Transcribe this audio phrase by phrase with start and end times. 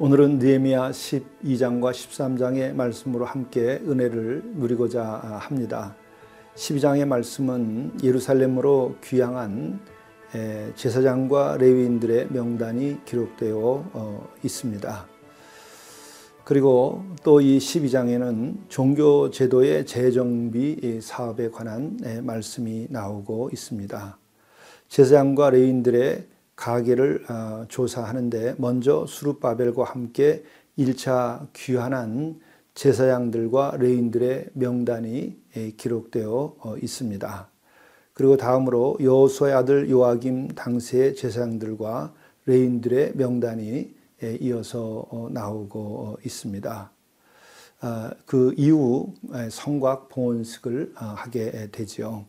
[0.00, 5.94] 오늘은 느헤미야 12장과 13장의 말씀으로 함께 은혜를 누리고자 합니다.
[6.56, 9.78] 12장의 말씀은 예루살렘으로 귀향한
[10.74, 15.06] 제사장과 레위인들의 명단이 기록되어 어, 있습니다.
[16.42, 24.18] 그리고 또 이 12장에는 종교 제도의 재정비 사업에 관한 말씀이 나오고 있습니다.
[24.88, 30.44] 제사장과 레위인들의 가게를 어, 조사하는데 먼저 수룹바벨과 함께
[30.78, 32.40] 1차 귀환한
[32.74, 35.36] 제사장들과 레인들의 명단이
[35.76, 37.48] 기록되어 어, 있습니다.
[38.12, 42.14] 그리고 다음으로 여호수아의 아들 요아김 당시의 제사장들과
[42.46, 43.94] 레인들의 명단이
[44.40, 46.90] 이어서 어, 나오고 있습니다.
[47.80, 49.12] 아, 그 이후
[49.50, 52.24] 성곽 봉헌식을 하게 되지요.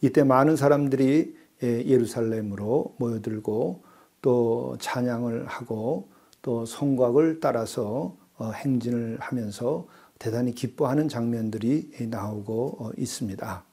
[0.00, 3.82] 이때 많은 사람들이 예, 예루살렘으로 모여들고
[4.22, 6.08] 또 찬양을 하고
[6.42, 9.86] 또 성곽을 따라서 어, 행진을 하면서
[10.18, 13.64] 대단히 기뻐하는 장면들이 나오고 어, 있습니다.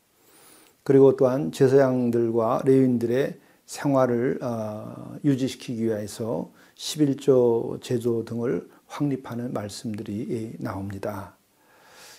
[0.83, 11.35] 그리고 또한 제사장들과 레위인들의 생활을 어, 유지시키기 위해서 11조 제조 등을 확립하는 말씀들이 나옵니다.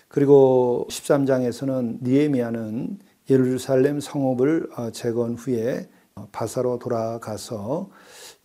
[0.09, 2.99] 그리고 13장에서는 니에미아는
[3.33, 7.89] 예루살렘 성읍을 어, 재건 후에 어, 바사로 돌아가서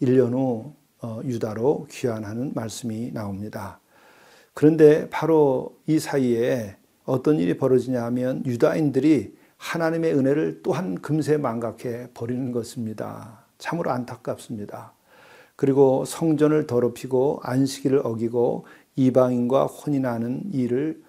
[0.02, 3.81] 1년 후 어, 유다로 귀환하는 말씀이 나옵니다.
[4.53, 12.51] 그런데 바로 이 사이에 어떤 일이 벌어지냐 하면 유다인들이 하나님의 은혜를 또한 금세 망각해 버리는
[12.53, 13.44] 것입니다.
[13.57, 14.94] 참으로 안타깝습니다.
[15.55, 21.01] 그리고 성전을 더럽히고 안식일을 어기고 이방인과 혼인하는 일을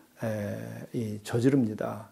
[1.23, 2.11] 저지릅니다.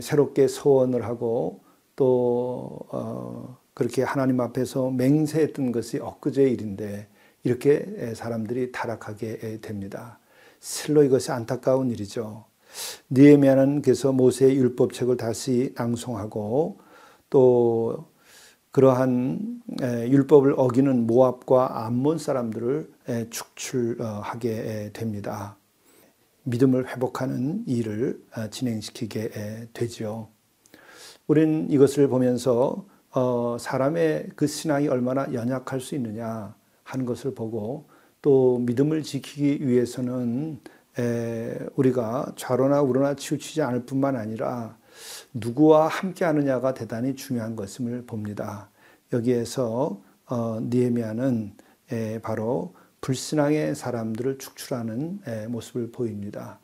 [0.00, 1.60] 새롭게 소원을 하고
[1.96, 7.08] 또 어, 그렇게 하나님 앞에서 맹세했던 것이 엊그제 일인데
[7.44, 10.18] 이렇게 사람들이 타락하게 됩니다.
[10.60, 12.44] 실로 이것이 안타까운 일이죠.
[13.10, 16.78] 니에미아는 그래서 모세의 율법책을 다시 낭송하고
[17.30, 18.06] 또
[18.72, 22.90] 그러한 율법을 어기는 모압과 암몬 사람들을
[23.30, 25.56] 축출하게 됩니다.
[26.46, 30.28] 믿음을 회복하는 일을 어, 진행시키게 되지요.
[31.26, 36.54] 우리는 이것을 보면서 어, 사람의 그 신앙이 얼마나 연약할 수 있느냐
[36.84, 37.88] 하는 것을 보고
[38.22, 40.60] 또 믿음을 지키기 위해서는
[41.74, 44.78] 우리가 좌로나 우로나 치우치지 않을 뿐만 아니라
[45.34, 48.70] 누구와 함께 하느냐가 대단히 중요한 것임을 봅니다.
[49.12, 51.54] 여기에서 어, 니에미아는
[52.22, 52.74] 바로
[53.06, 56.58] 불신앙의 사람들을 축출하는 모습을 보입니다.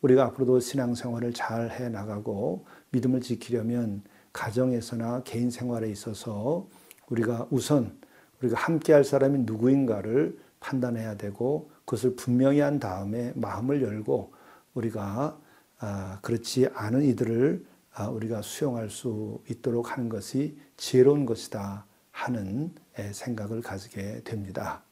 [0.00, 6.68] 우리가 앞으로도 신앙생활을 잘 해 나가고 믿음을 지키려면 가정에서나 개인 생활에 있어서
[7.08, 7.98] 우리가 우선
[8.40, 14.32] 우리가 함께 할 사람이 누구인가를 판단해야 되고 그것을 분명히 한 다음에 마음을 열고
[14.74, 15.36] 우리가
[15.80, 22.72] 아, 그렇지 않은 이들을 아, 우리가 수용할 수 있도록 하는 것이 지혜로운 것이다 하는
[23.10, 24.84] 생각을 가지게 됩니다.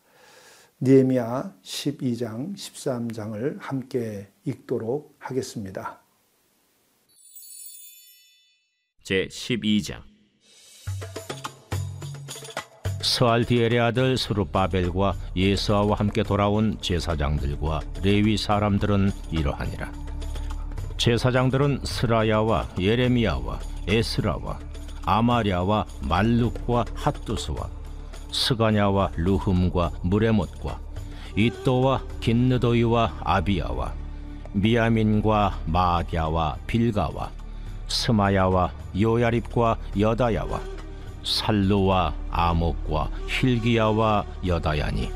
[0.82, 6.03] 니에미야 12장, 13장을 함께 읽도록 하겠습니다.
[9.03, 10.03] 제 12장
[13.00, 19.93] 스알디엘의 아들 스룹바벨과 예수아와 함께 돌아온 제사장들과 레위 사람들은 이러하니라.
[20.98, 24.58] 제사장들은 스라야와 예레미야와 에스라와
[25.06, 27.75] 아마랴와 말룩과 핫두스와
[28.32, 30.78] 스가냐와 루흠과 무레못과
[31.37, 33.92] 이또와 긴느도이와 아비야와
[34.53, 37.31] 미야민과 마디아와 빌가와
[37.88, 40.60] 스마야와 요야립과 여다야와
[41.22, 45.10] 살루와 아목과 힐기야와 여다야니.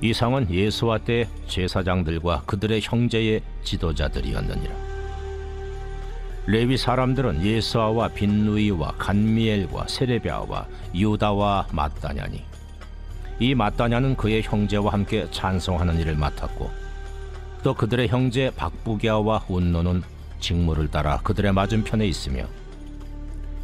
[0.00, 4.87] 이상은 예수와 때 제사장들과 그들의 형제의 지도자들이었느니라
[6.50, 12.42] 레위 사람들은 예수아와 빈누이와 간미엘과 세레비아와 유다와 마따냐니.
[13.38, 16.70] 이 마따냐는 그의 형제와 함께 찬송하는 일을 맡았고
[17.62, 20.02] 또 그들의 형제 박부기아와 운노는
[20.40, 22.46] 직무를 따라 그들의 맞은편에 있으며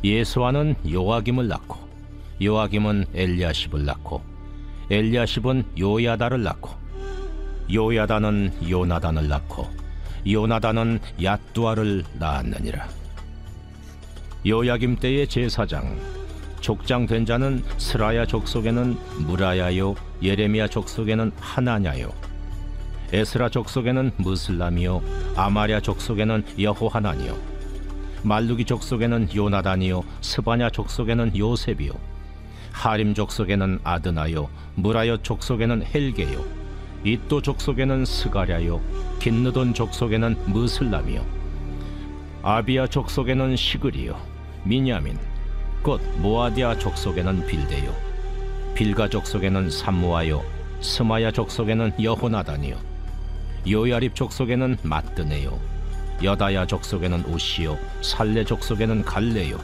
[0.04, 1.78] 예수아는 요아김을 낳고
[2.42, 4.20] 요아김은 엘리야십을 낳고
[4.90, 6.70] 엘리야십은 요야다를 낳고
[7.72, 9.83] 요야다는 요나단을 낳고
[10.26, 12.88] 요나단은 야뚜아를 낳았느니라.
[14.46, 15.98] 요야김 때의 제사장
[16.60, 22.10] 족장 된 자는 스라야 족속에는 무라야요 예레미야 족속에는 하나냐요
[23.12, 25.02] 에스라 족속에는 무슬람이요
[25.36, 27.38] 아마랴 족속에는 여호하나니요
[28.22, 31.92] 말루기 족속에는 요나단이요 스바냐 족속에는 요셉이요
[32.72, 36.63] 하림 족속에는 아드나요 무라여 족속에는 헬게요
[37.04, 38.80] 이또 족속에는 스가랴요
[39.20, 41.24] 긴느돈 족속에는 무슬람이요.
[42.42, 44.18] 아비아 족속에는 시그리요
[44.64, 45.18] 미냐민
[45.82, 47.94] 곧 모아디아 족속에는 빌데요.
[48.74, 50.42] 빌가 족속에는 삼무아요
[50.80, 52.76] 스마야 족속에는 여호나단이요.
[53.70, 55.58] 요야립 족속에는 마뜨네요.
[56.22, 59.58] 여다야 족속에는 우시요 살레 족속에는 갈레요.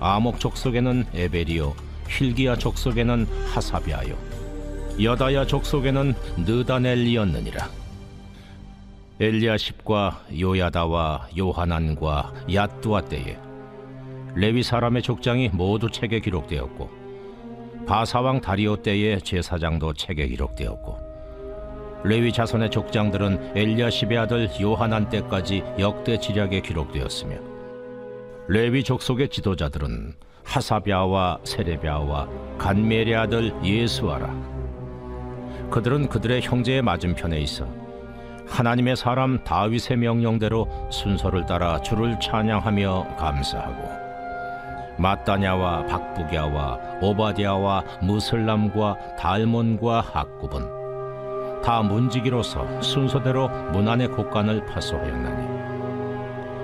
[0.00, 1.74] 아목 족속에는 에베리요
[2.08, 4.16] 힐기야 족속에는 하사비아요
[5.02, 7.68] 여다야 족속에는 느다넬리였느니라.
[9.20, 13.38] 엘리야십과 요야다와 요하난과 야뚜아 때에
[14.34, 16.90] 레위 사람의 족장이 모두 책에 기록되었고
[17.86, 20.98] 바사왕 다리오 때의 제사장도 책에 기록되었고
[22.04, 27.36] 레위 자손의 족장들은 엘리야십의 아들 요하난 때까지 역대 지략에 기록되었으며
[28.48, 30.14] 레위 족속의 지도자들은
[30.44, 32.28] 하사비아와 세레비아와
[32.58, 34.55] 간멜의 아들 예수아라
[35.70, 37.66] 그들은 그들의 형제의 맞은편에 있어
[38.48, 44.06] 하나님의 사람 다윗의 명령대로 순서를 따라 주를 찬양하며 감사하고
[44.98, 55.56] 마따냐와 박부갸와 오바디아와 무슬람과 달몬과 학굽은 다 문지기로서 순서대로 문안의 곡간을 파소하였나니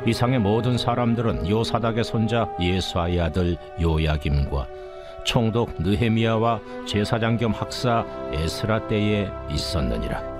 [0.07, 4.67] 이상의 모든 사람들은 요사닥의 손자 예수아의 아들 요야김과
[5.25, 10.33] 총독 느헤미야와 제사장 겸 학사 에스라 때에 있었느니라.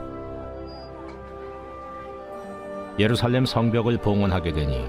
[2.99, 4.85] 예루살렘 성벽을 봉헌하게 되니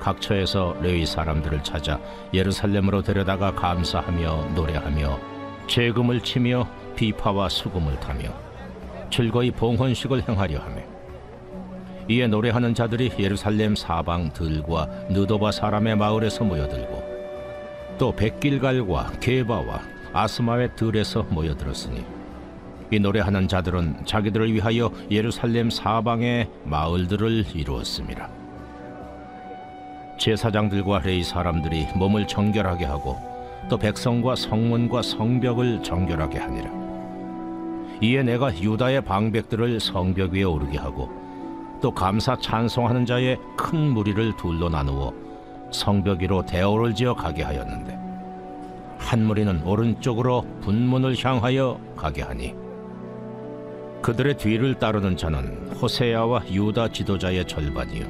[0.00, 2.00] 각처에서 레위 사람들을 찾아
[2.32, 5.18] 예루살렘으로 데려다가 감사하며 노래하며
[5.68, 8.28] 재금을 치며 비파와 수금을 타며
[9.10, 10.82] 즐거이 봉헌식을 행하려 하며
[12.08, 17.03] 이에 노래하는 자들이 예루살렘 사방 들과 느도바 사람의 마을에서 모여들고
[17.98, 19.80] 또 백길갈과 게바와
[20.12, 22.04] 아스마의 들에서 모여들었으니
[22.90, 28.28] 이 노래하는 자들은 자기들을 위하여 예루살렘 사방의 마을들을 이루었습니다.
[30.18, 33.16] 제사장들과 레이 사람들이 몸을 정결하게 하고
[33.68, 36.70] 또 백성과 성문과 성벽을 정결하게 하니라.
[38.00, 41.10] 이에 내가 유다의 방백들을 성벽 위에 오르게 하고
[41.80, 45.12] 또 감사 찬송하는 자의 큰 무리를 둘로 나누어
[45.74, 47.98] 성벽 위로 대오를 지어 가게 하였는데
[48.98, 52.54] 한 무리는 오른쪽으로 분문을 향하여 가게 하니
[54.00, 58.06] 그들의 뒤를 따르는 자는 호세야와 유다 지도자의 절반이요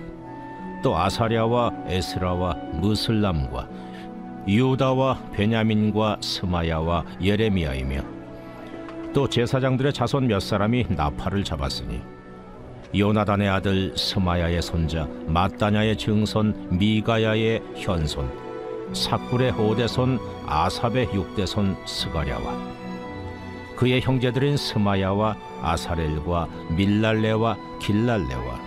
[0.82, 3.69] 또 아사랴와 에스라와 무슬람과
[4.46, 8.02] 유다와 베냐민과 스마야와 예레미야이며
[9.14, 12.02] 또 제사장들의 자손 몇 사람이 나팔을 잡았으니
[12.96, 18.31] 요나단의 아들 스마야의 손자 마따냐의 증손 미가야의 현손
[18.93, 22.75] 사꿀의 오대손 아삽의 육대손 스가랴와
[23.76, 28.61] 그의 형제들인 스마야와 아사렐과 밀랄레와 길랄레와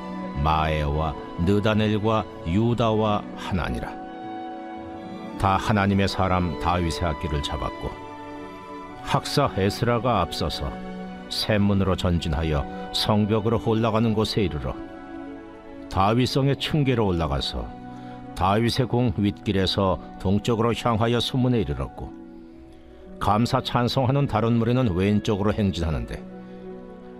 [0.43, 3.89] 마에와 느다넬과 유다와 하나니라.
[5.39, 7.89] 다 하나님의 사람 다윗의 악기를 잡았고
[9.03, 10.71] 학사 에스라가 앞서서
[11.29, 14.75] 샘문으로 전진하여 성벽으로 올라가는 곳에 이르러
[15.89, 17.67] 다윗성의 층계로 올라가서
[18.35, 22.13] 다윗의 공 윗길에서 동쪽으로 향하여 수문에 이르렀고
[23.19, 26.23] 감사 찬송하는 다른 무리는 왼쪽으로 행진하는데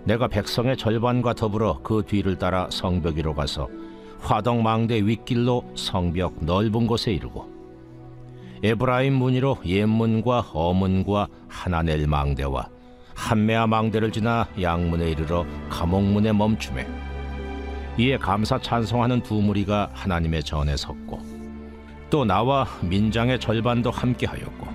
[0.04, 3.68] 내가 백성의 절반과 더불어 그 뒤를 따라 성벽 위로 가서
[4.20, 7.58] 화덕 망대 윗길로 성벽 넓은 곳에 이르고
[8.62, 12.68] 에브라임 문이로 옛문과 어문과 하나넬 망대와
[13.18, 16.86] 한메아 망대를 지나 양문에 이르러 감옥문에 멈추매.
[17.98, 21.20] 이에 감사 찬송하는 두 무리가 하나님의 전에 섰고
[22.10, 24.68] 또 나와 민장의 절반도 함께하였고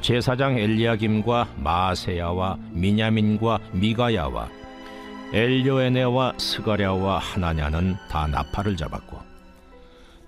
[0.00, 4.48] 제사장 엘리야김과 마세야와 미냐민과 미가야와
[5.34, 9.18] 엘료에네와 스가랴와 하나냐는 다 나팔을 잡았고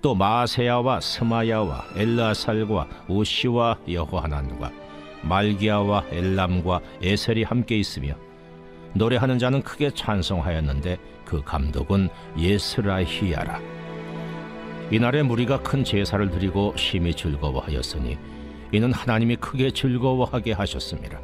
[0.03, 4.80] 또 마세야와 스마야와 엘라살과 우시와 여호하난과
[5.23, 8.15] 말기야와 엘람과 에셀이 함께 있으며
[8.93, 13.59] 노래하는 자는 크게 찬송하였는데 그 감독은 예스라히야라
[14.91, 18.17] 이날에 무리가 큰 제사를 드리고 심히 즐거워하였으니
[18.73, 21.19] 이는 하나님이 크게 즐거워하게 하셨습니다.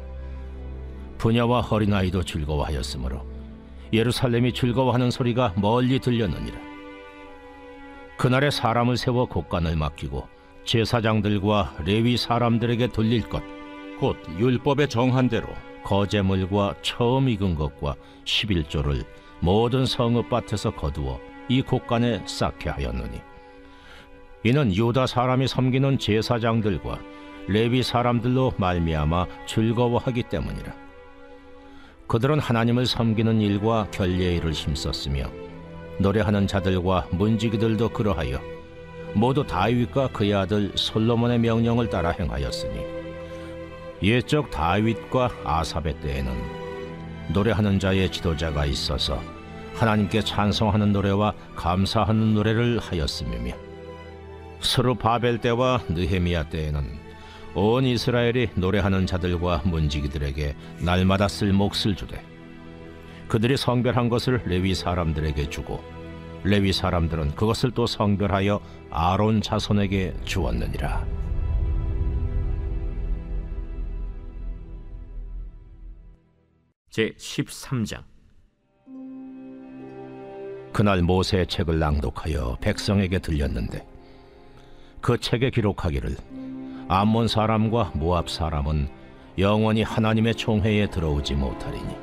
[1.18, 3.26] 부녀와 어린아이도 즐거워하였으므로
[3.92, 6.58] 예루살렘이 즐거워하는 소리가 멀리 들렸느니라.
[8.16, 10.26] 그날에 사람을 세워 곡간을 맡기고
[10.64, 13.42] 제사장들과 레위 사람들에게 돌릴 것,
[13.98, 15.48] 곧 율법에 정한 대로
[15.84, 19.04] 거제물과 처음 익은 것과 11조를
[19.40, 23.20] 모든 성읍 밭에서 거두어 이 곡간에 쌓게 하였느니
[24.44, 27.00] 이는 유다 사람이 섬기는 제사장들과
[27.48, 30.74] 레위 사람들로 말미암아 즐거워하기 때문이라.
[32.06, 35.30] 그들은 하나님을 섬기는 일과 결례의 일을 힘썼으며
[35.98, 38.40] 노래하는 자들과 문지기들도 그러하여
[39.14, 42.97] 모두 다윗과 그의 아들 솔로몬의 명령을 따라 행하였으니
[44.02, 46.32] 옛적 다윗과 아삽의 때에는
[47.32, 49.20] 노래하는 자의 지도자가 있어서
[49.74, 53.52] 하나님께 찬송하는 노래와 감사하는 노래를 하였음이며
[54.60, 57.08] 스루 바벨 때와 느헤미야 때에는
[57.54, 62.22] 온 이스라엘이 노래하는 자들과 문지기들에게 날마다 쓸 몫을 주되
[63.28, 65.82] 그들이 성별한 것을 레위 사람들에게 주고
[66.44, 71.17] 레위 사람들은 그것을 또 성별하여 아론 자손에게 주었느니라.
[76.98, 78.02] 제 13장
[80.72, 83.86] 그날 모세의 책을 낭독하여 백성에게 들렸는데
[85.00, 86.16] 그 책에 기록하기를
[86.88, 88.88] 암몬 사람과 모압 사람은
[89.38, 91.94] 영원히 하나님의 총회에 들어오지 못하리니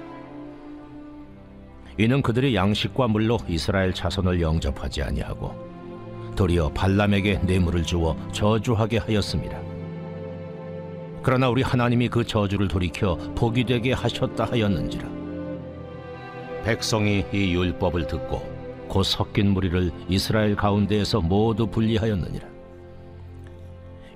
[1.98, 9.65] 이는 그들이 양식과 물로 이스라엘 자손을 영접하지 아니하고 도리어 발람에게 뇌물을 주어 저주하게 하였습니다.
[11.26, 15.10] 그러나 우리 하나님이 그 저주를 돌이켜 복이 되게 하셨다 하였는지라.
[16.64, 18.48] 백성이 이 율법을 듣고
[18.88, 22.48] 곧 섞인 무리를 이스라엘 가운데에서 모두 분리하였느니라.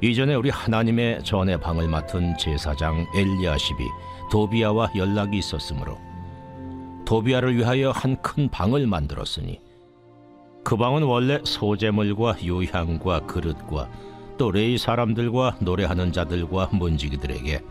[0.01, 3.83] 이전에 우리 하나님의 전의 방을 맡은 제사장 엘리야십이
[4.31, 5.97] 도비아와 연락이 있었으므로
[7.07, 9.59] 도비아를 위하여 한 큰 방을 만들었으니
[10.63, 13.89] 그 방은 원래 소재물과 유향과 그릇과
[14.39, 17.61] 또 레이 사람들과 노래하는 자들과 문지기들에게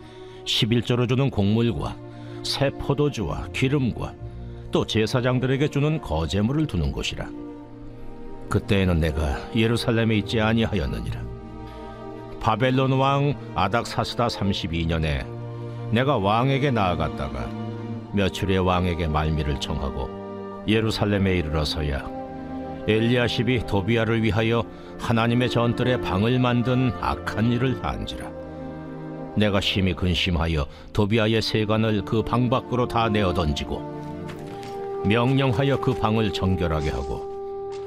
[0.45, 1.97] 11조로 주는 곡물과
[2.43, 4.13] 새 포도주와 기름과
[4.71, 7.27] 또 제사장들에게 주는 거제물을 두는 곳이라.
[8.49, 11.23] 그때에는 내가 예루살렘에 있지 아니하였느니라.
[12.39, 15.25] 바벨론 왕 아닥사스다 32년에
[15.91, 17.49] 내가 왕에게 나아갔다가
[18.13, 22.18] 며칠에 왕에게 말미를 청하고 예루살렘에 이르러서야
[22.89, 24.63] 엘리야십이 도비아를 위하여
[24.97, 28.31] 하나님의 전뜰에 방을 만든 악한 일을 한지라.
[29.37, 36.89] 내가 심히 근심하여 도비아의 세관을 그 방 밖으로 다 내어 던지고 명령하여 그 방을 정결하게
[36.89, 37.29] 하고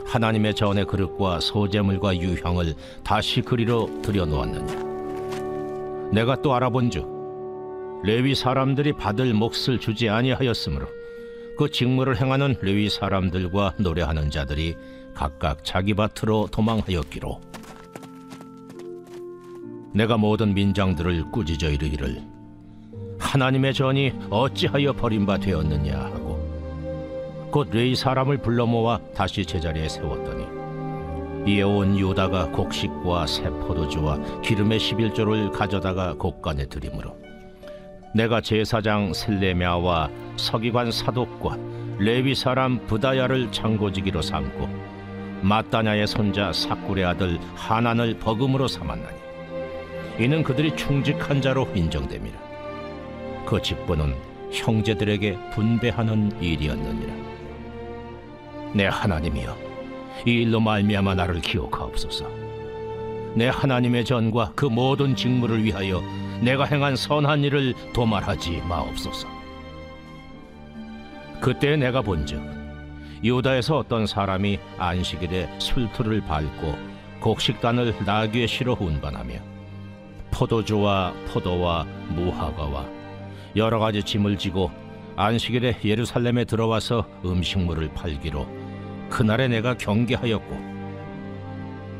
[0.06, 6.10] 하나님의 전의 그릇과 소재물과 유향을 다시 그리로 들여놓았느냐.
[6.12, 10.86] 내가 또 알아본즉 레위 사람들이 받을 몫을 주지 아니하였으므로
[11.62, 14.74] 그 직무를 행하는 레위 사람들과 노래하는 자들이
[15.14, 17.40] 각각 자기 밭으로 도망하였기로.
[19.94, 22.20] 내가 모든 민장들을 꾸짖어 이르기를
[23.20, 30.46] 하나님의 전이 어찌하여 버림바 되었느냐 하고 곧 레이 사람을 불러 모아 다시 제자리에 세웠더니
[31.46, 37.21] 이에 온 유다가 곡식과 새 포도주와 기름의 11조를 가져다가 곡간에 들이므로
[38.14, 41.56] 내가 제사장 셀레미아와 서기관 사독과
[41.98, 44.68] 레위 사람 부다야를 창고지기로 삼고
[45.42, 49.16] 마따냐의 손자 사꿀의 아들 하난을 버금으로 삼았나니
[50.18, 52.38] 이는 그들이 충직한 자로 인정됨이라.
[53.46, 54.14] 그 직분은
[54.52, 57.14] 형제들에게 분배하는 일이었느니라.
[58.74, 59.56] 내 하나님이여
[60.26, 62.28] 이 일로 말미암아 나를 기억하옵소서.
[63.34, 66.02] 내 하나님의 전과 그 모든 직무를 위하여
[66.42, 69.28] 내가 행한 선한 일을 도말하지 마옵소서.
[71.40, 72.42] 그때 내가 본즉
[73.22, 76.76] 유다에서 어떤 사람이 안식일에 술틀을 밟고
[77.20, 79.34] 곡식단을 나귀에 실어 운반하며
[80.32, 82.86] 포도주와 포도와 무화과와
[83.54, 84.72] 여러 가지 짐을 지고
[85.14, 88.46] 안식일에 예루살렘에 들어와서 음식물을 팔기로
[89.08, 90.72] 그날에 내가 경계하였고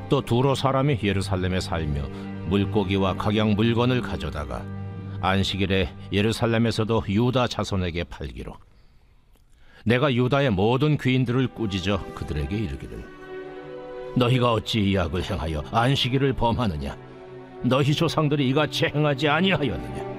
[0.08, 4.62] 또 두로 사람이 예루살렘에 살며 물고기와 각양 물건을 가져다가
[5.22, 8.54] 안식일에 예루살렘에서도 유다 자손에게 팔기로.
[9.84, 13.04] 내가 유다의 모든 귀인들을 꾸짖어 그들에게 이르기를.
[14.16, 16.96] 너희가 어찌 이 악을 행하여 안식일을 범하느냐?
[17.62, 20.12] 너희 조상들이 이같이 행하지 아니하였느냐?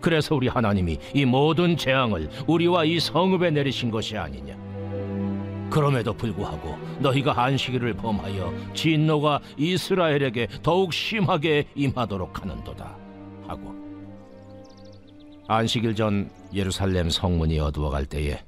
[0.00, 4.56] 그래서 우리 하나님이 이 모든 재앙을 우리와 이 성읍에 내리신 것이 아니냐?
[5.70, 12.96] 그럼에도 불구하고 너희가 안식일을 범하여 진노가 이스라엘에게 더욱 심하게 임하도록 하는도다.
[13.46, 13.74] 하고
[15.48, 18.40] 안식일 전 예루살렘 성문이 어두워갈 때에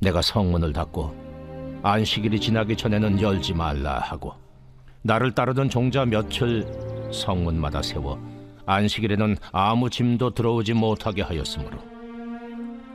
[0.00, 4.34] 내가 성문을 닫고 안식일이 지나기 전에는 열지 말라 하고
[5.02, 6.64] 나를 따르던 종자 며칠
[7.12, 8.18] 성문마다 세워
[8.66, 11.93] 안식일에는 아무 짐도 들어오지 못하게 하였으므로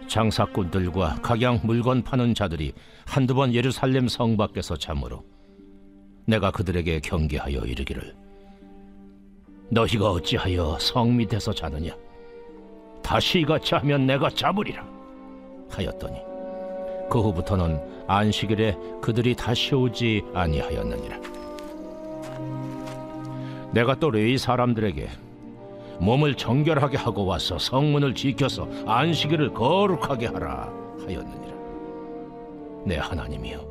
[0.09, 2.73] 장사꾼들과 각양 물건 파는 자들이
[3.05, 5.23] 한두 번 예루살렘 성 밖에서 잠으로
[6.25, 8.15] 내가 그들에게 경계하여 이르기를
[9.71, 11.95] 너희가 어찌하여 성 밑에서 자느냐?
[13.03, 14.83] 다시 이같이 하면 내가 잡으리라
[15.69, 16.17] 하였더니
[17.09, 21.19] 그 후부터는 안식일에 그들이 다시 오지 아니하였느니라.
[23.71, 25.07] 내가 또 레위 사람들에게
[25.99, 31.53] 몸을 정결하게 하고 와서 성문을 지켜서 안식일을 거룩하게 하라 하였느니라.
[32.85, 33.67] 내 하나님이여.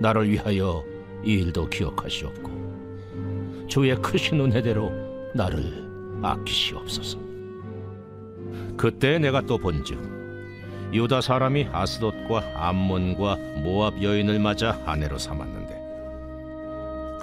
[0.00, 0.84] 나를 위하여
[1.24, 4.92] 이 일도 기억하시옵고 주의 크신 은혜대로
[5.34, 5.86] 나를
[6.22, 7.18] 아끼시옵소서.
[8.76, 10.16] 그때 내가 또 본즉
[10.92, 15.65] 유다 사람이 아스돗과 암몬과 모압 여인을 맞아 아내로 삼았는데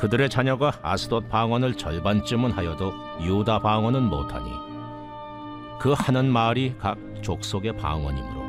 [0.03, 2.91] 그들의 자녀가 아스돗 방언을 절반쯤은 하여도
[3.21, 4.51] 유다 방언은 못하니
[5.79, 8.43] 그 하는 말이 각 족속의 방언이므로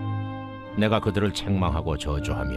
[0.76, 2.56] 내가 그들을 책망하고 저주하며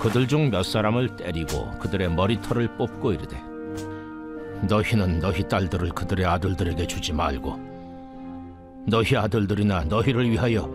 [0.00, 3.40] 그들 중 몇 사람을 때리고 그들의 머리털을 뽑고 이르되
[4.68, 7.60] 너희는 너희 딸들을 그들의 아들들에게 주지 말고
[8.88, 10.68] 너희 아들들이나 너희를 위하여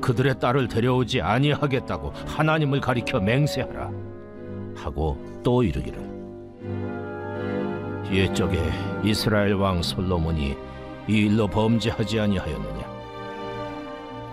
[0.00, 3.90] 그들의 딸을 데려오지 아니하겠다고 하나님을 가리켜 맹세하라
[4.76, 6.13] 하고 또 이르기를
[8.12, 8.58] 옛적에
[9.02, 10.56] 이스라엘 왕 솔로몬이
[11.08, 12.94] 이 일로 범죄하지 아니하였느냐?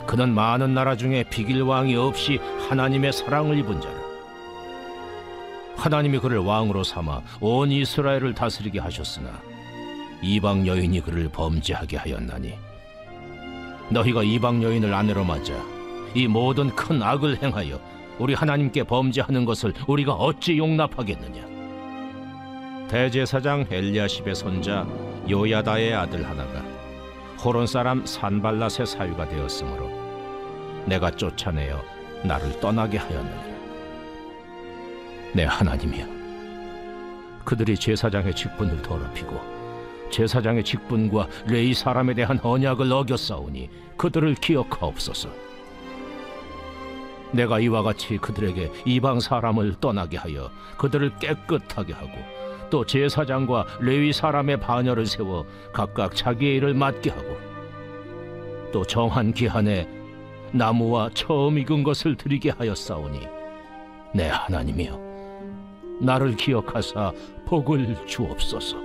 [0.06, 4.02] 그는 많은 나라 중에 비길 왕이 없이 하나님의 사랑을 입은 자라.
[5.82, 9.32] 하나님이 그를 왕으로 삼아 온 이스라엘을 다스리게 하셨으나
[10.22, 12.54] 이방 여인이 그를 범죄하게 하였나니
[13.90, 15.54] 너희가 이방 여인을 아내로 맞아
[16.14, 17.80] 이 모든 큰 악을 행하여
[18.20, 21.51] 우리 하나님께 범죄하는 것을 우리가 어찌 용납하겠느냐
[22.92, 24.86] 대제사장 엘리야십의 손자
[25.30, 26.60] 요야다의 아들 하나가
[27.42, 29.90] 호론 사람 산발랏의 사유가 되었으므로
[30.88, 31.82] 내가 쫓아내어
[32.26, 33.56] 나를 떠나게 하였느니라.
[35.34, 36.06] 내 하나님이여
[37.46, 39.40] 그들이 제사장의 직분을 더럽히고
[40.12, 45.30] 제사장의 직분과 레이 사람에 대한 언약을 어겼사오니 그들을 기억하옵소서.
[47.32, 52.41] 내가 이와 같이 그들에게 이방 사람을 떠나게 하여 그들을 깨끗하게 하고
[52.72, 57.38] 또 제사장과 레위 사람의 반열을 세워 각각 자기의 일을 맡게 하고
[58.72, 59.88] 또 정한 기한에
[60.54, 63.28] 나무와 처음 익은 것을 드리게 하였사오니
[64.16, 65.00] 내 하나님이여
[66.00, 67.12] 나를 기억하사
[67.46, 68.78] 복을 주옵소서.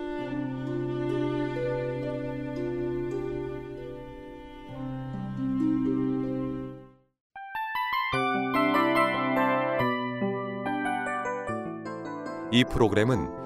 [12.53, 13.46] 이 프로그램은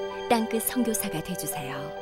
[0.31, 2.00] 땅끝 선교사가 되주세요.